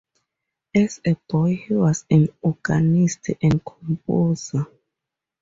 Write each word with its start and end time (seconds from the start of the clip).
As 0.73 0.99
a 1.05 1.13
boy 1.29 1.57
he 1.63 1.75
was 1.75 2.05
an 2.09 2.27
organist 2.41 3.19
and 3.39 3.63
composer. 3.63 4.65